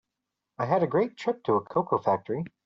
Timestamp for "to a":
1.43-1.61